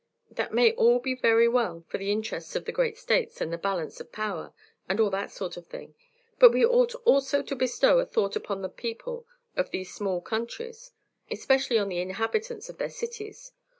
[0.31, 3.57] "That may all be very well for the interests of the great states, and the
[3.59, 4.51] balance of power,
[4.89, 5.93] and all that sort of thing;
[6.39, 10.89] but we ought also to bestow a thought upon the people of these small countries,
[11.29, 13.51] especially on the inhabitants of their cities.